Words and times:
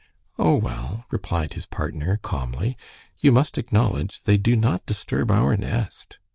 "Oh, 0.39 0.55
well," 0.55 1.05
replied 1.11 1.53
his 1.53 1.67
partner, 1.67 2.17
calmly, 2.17 2.75
"you 3.19 3.31
must 3.31 3.59
acknowledge 3.59 4.23
they 4.23 4.35
do 4.39 4.55
not 4.55 4.87
disturb 4.87 5.29
our 5.29 5.55
nest." 5.55 6.17